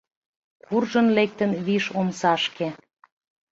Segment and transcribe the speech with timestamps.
[0.65, 2.67] Куржын лектын виш омсашке.